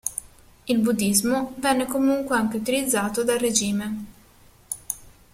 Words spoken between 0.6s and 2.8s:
Il buddhismo venne comunque anche